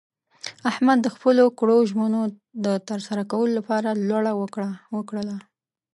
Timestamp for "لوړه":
4.09-4.31